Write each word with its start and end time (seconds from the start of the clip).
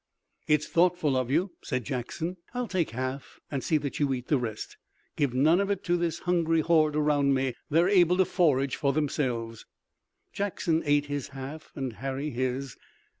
"It's 0.47 0.65
thoughtful 0.67 1.15
of 1.15 1.29
you," 1.29 1.51
said 1.61 1.83
Jackson. 1.83 2.37
"I'll 2.55 2.67
take 2.67 2.89
half 2.89 3.39
and 3.51 3.63
see 3.63 3.77
that 3.77 3.99
you 3.99 4.11
eat 4.15 4.29
the 4.29 4.39
rest. 4.39 4.77
Give 5.15 5.31
none 5.31 5.59
of 5.59 5.69
it 5.69 5.83
to 5.83 5.95
this 5.95 6.17
hungry 6.25 6.61
horde 6.61 6.95
around 6.95 7.35
me. 7.35 7.53
They're 7.69 7.87
able 7.87 8.17
to 8.17 8.25
forage 8.25 8.75
for 8.75 8.93
themselves." 8.93 9.67
Jackson 10.33 10.81
ate 10.87 11.05
his 11.05 11.27
half 11.27 11.71
and 11.75 11.93
Harry 11.93 12.31
his. 12.31 12.75